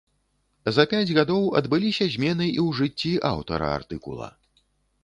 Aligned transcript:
За 0.77 0.85
пяць 0.93 1.15
гадоў 1.17 1.45
адбыліся 1.61 2.09
змены 2.15 2.45
і 2.53 2.59
ў 2.65 2.79
жыцці 2.79 3.13
аўтара 3.35 3.67
артыкула. 3.79 4.27